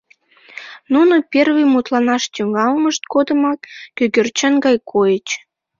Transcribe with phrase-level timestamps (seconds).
[0.93, 3.59] Нуно первый мутланаш тӱҥалмышт годымак
[3.97, 5.27] кӧгӧрчен гай койыч.